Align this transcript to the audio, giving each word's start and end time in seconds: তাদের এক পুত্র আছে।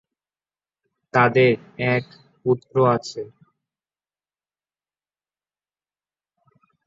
তাদের 1.13 1.51
এক 1.89 2.05
পুত্র 2.45 2.75
আছে। 2.95 3.21